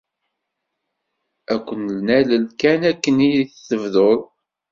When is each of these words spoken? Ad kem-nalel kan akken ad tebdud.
Ad 1.53 1.59
kem-nalel 1.67 2.45
kan 2.59 2.81
akken 2.91 3.17
ad 3.29 3.47
tebdud. 3.67 4.21